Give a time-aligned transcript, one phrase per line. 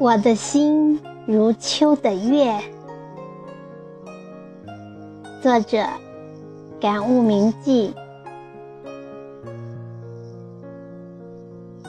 [0.00, 2.56] 我的心如秋的月。
[5.42, 5.84] 作者：
[6.80, 7.92] 感悟铭记。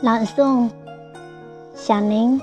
[0.02, 0.72] 朗诵：
[1.76, 2.42] 小林。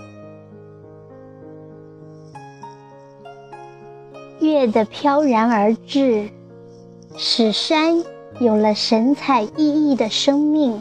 [4.38, 6.28] 月的飘然而至，
[7.16, 8.04] 使山
[8.38, 10.80] 有了神采奕奕的生命。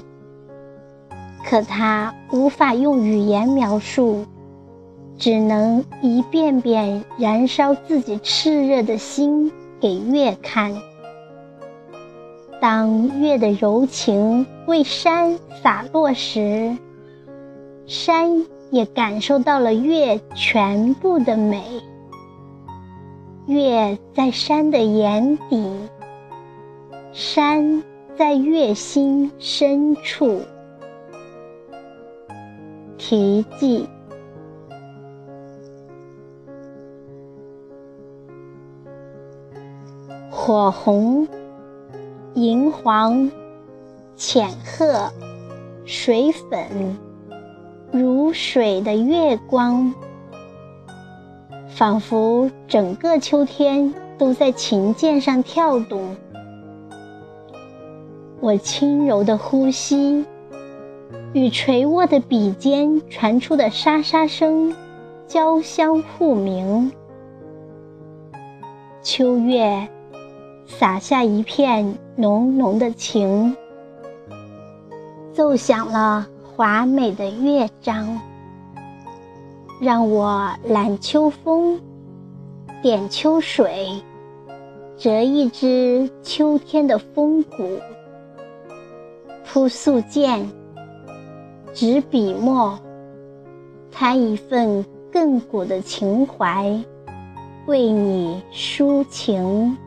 [1.44, 4.27] 可它无法用语言描述。
[5.17, 10.75] 只能一遍遍燃烧自己炽热的心给月看。
[12.61, 16.75] 当月的柔情为山洒落时，
[17.85, 21.63] 山也感受到了月全部的美。
[23.45, 25.72] 月在山的眼底，
[27.13, 27.83] 山
[28.17, 30.41] 在月心深处。
[32.97, 33.88] 题记。
[40.45, 41.27] 火红、
[42.35, 43.31] 银黄、
[44.15, 45.11] 浅褐、
[45.85, 46.95] 水粉，
[47.91, 49.91] 如水的月光，
[51.67, 56.16] 仿佛整个秋天都在琴键上跳动。
[58.39, 60.23] 我轻柔的呼吸
[61.33, 64.75] 与垂握的笔尖传出的沙沙声，
[65.25, 66.91] 交相互鸣。
[69.01, 69.89] 秋月。
[70.67, 73.55] 洒下一片浓浓的情，
[75.31, 78.19] 奏响了华美的乐章，
[79.80, 81.80] 让我揽秋风，
[82.81, 84.02] 点秋水，
[84.97, 87.79] 折一支秋天的风骨，
[89.45, 90.44] 铺素笺，
[91.73, 92.78] 执笔墨，
[93.91, 96.75] 弹一份亘古的情怀，
[97.67, 99.78] 为你抒情。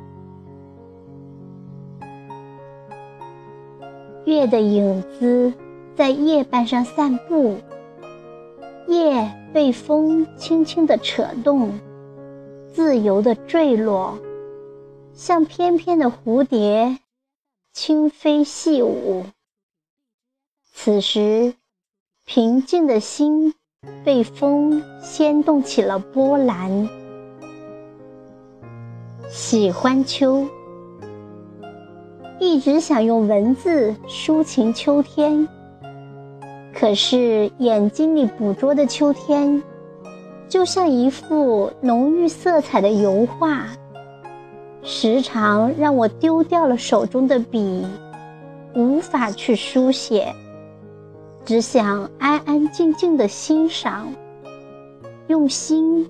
[4.28, 5.54] 月的影子
[5.96, 7.56] 在叶瓣上散步，
[8.86, 11.80] 叶被风轻轻地扯动，
[12.74, 14.18] 自由地坠落，
[15.14, 16.98] 像翩翩的蝴蝶，
[17.72, 19.24] 轻飞细舞。
[20.74, 21.54] 此时，
[22.26, 23.54] 平静的心
[24.04, 26.86] 被风掀动起了波澜。
[29.30, 30.46] 喜欢秋。
[32.48, 35.46] 一直想用文字抒情秋天，
[36.72, 39.62] 可是眼睛里捕捉的秋天，
[40.48, 43.66] 就像一幅浓郁色彩的油画，
[44.82, 47.86] 时常让我丢掉了手中的笔，
[48.74, 50.34] 无法去书写，
[51.44, 54.08] 只想安安静静的欣赏，
[55.26, 56.08] 用心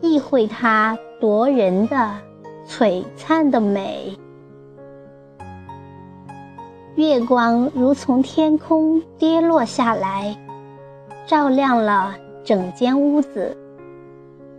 [0.00, 2.12] 意会它夺人的
[2.68, 4.16] 璀璨的美。
[6.96, 10.34] 月光如从天空跌落下来，
[11.26, 13.54] 照亮了整间屋子。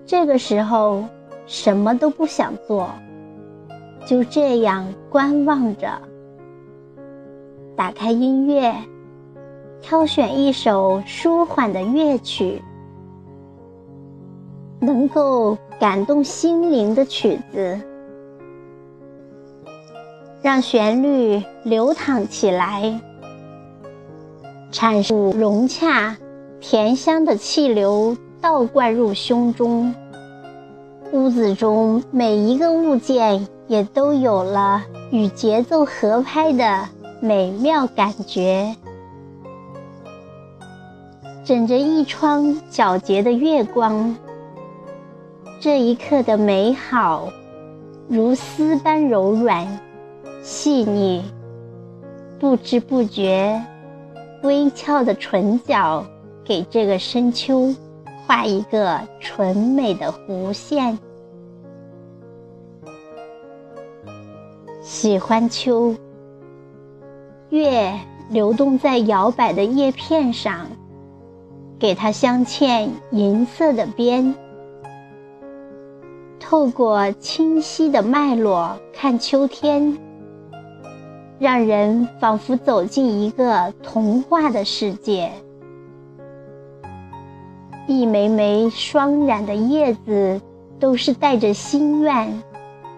[0.06, 1.04] 这个时候，
[1.48, 2.90] 什么都不想做，
[4.06, 5.90] 就这样观望着。
[7.76, 8.72] 打开音乐，
[9.82, 12.62] 挑选一首舒缓的乐曲，
[14.80, 17.80] 能够感动心灵的曲子。
[20.42, 23.00] 让旋律流淌起来，
[24.72, 26.16] 阐述融洽、
[26.62, 29.94] 甜香的气流倒灌入胸中。
[31.12, 36.88] 屋子中每一个物件也都有了与节奏合拍的
[37.20, 38.76] 美妙感觉。
[41.44, 44.16] 枕着一窗皎洁的月光，
[45.62, 47.30] 这一刻的美好，
[48.10, 49.66] 如丝般柔软。
[50.50, 51.22] 细腻，
[52.40, 53.62] 不知不觉，
[54.44, 56.06] 微翘的唇角
[56.46, 57.76] 给这个深秋
[58.26, 60.98] 画一个纯美的弧线。
[64.82, 65.94] 喜欢秋，
[67.50, 68.00] 月
[68.30, 70.68] 流动在摇摆的叶片上，
[71.78, 74.34] 给它镶嵌银色的边。
[76.40, 80.07] 透过清晰的脉络看秋天。
[81.40, 85.32] 让人仿佛走进一个童话的世界。
[87.88, 90.42] 一枚枚双染的叶子，
[90.80, 92.44] 都是带着心愿、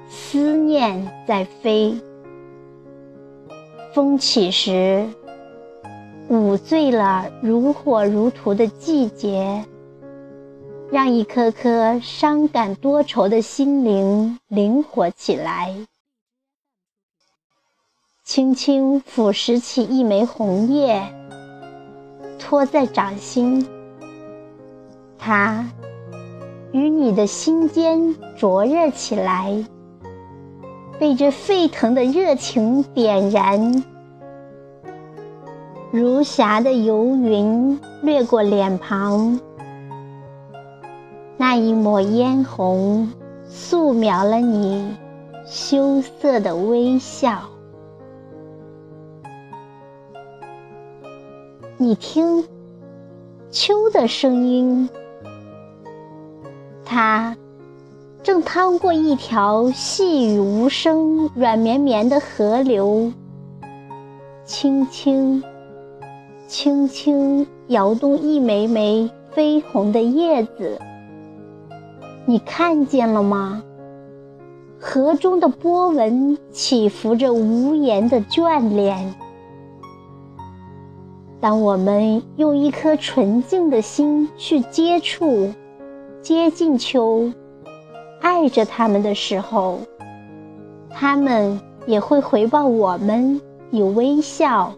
[0.08, 1.96] 思念在飞。
[3.94, 5.06] 风起时，
[6.30, 9.66] 舞醉了如火如荼的季节，
[10.92, 15.76] 让一颗颗伤感多愁的心灵灵活起来。
[18.30, 21.02] 轻轻抚拾起一枚红叶，
[22.38, 23.68] 托在掌心，
[25.18, 25.66] 它
[26.72, 29.66] 与你的心间灼热起来，
[31.00, 33.84] 被这沸腾的热情点燃。
[35.90, 39.40] 如霞的游云掠过脸庞，
[41.36, 43.12] 那一抹嫣红
[43.48, 44.96] 素描了你
[45.48, 47.42] 羞涩的微笑。
[51.82, 52.44] 你听，
[53.52, 54.90] 秋的声音，
[56.84, 57.38] 它
[58.22, 63.14] 正趟过一条细雨无声、软绵绵的河流，
[64.44, 65.42] 轻轻、
[66.50, 70.78] 轻轻摇动一枚枚绯红的叶子。
[72.26, 73.64] 你看见了吗？
[74.78, 79.16] 河中的波纹起伏着无言的眷恋。
[81.42, 85.54] 当我们用一颗纯净的心去接触、
[86.22, 87.32] 接近秋，
[88.20, 89.80] 爱着他们的时候，
[90.90, 93.40] 他们也会回报我们
[93.72, 94.74] 以微笑，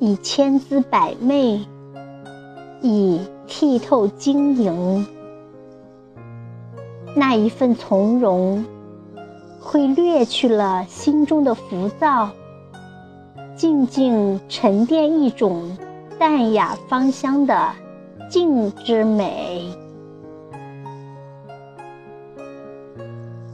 [0.00, 1.64] 以千姿百媚，
[2.82, 5.06] 以剔透晶莹。
[7.14, 8.64] 那一份从容，
[9.60, 12.28] 会掠去了心中的浮躁。
[13.56, 15.76] 静静沉淀一种
[16.18, 17.70] 淡雅芳香的
[18.28, 19.72] 静之美。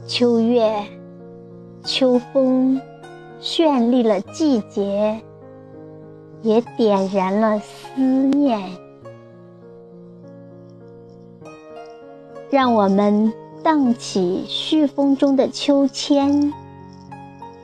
[0.07, 0.83] 秋月，
[1.83, 2.81] 秋风，
[3.39, 5.21] 绚丽了季节，
[6.41, 8.59] 也点燃了思念。
[12.49, 13.31] 让我们
[13.63, 16.51] 荡起煦风中的秋千，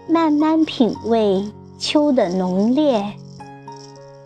[0.07, 1.43] 慢慢品味。
[1.77, 3.13] 秋的浓烈，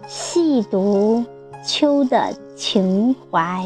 [0.07, 1.23] 细读
[1.65, 3.65] 秋的情怀。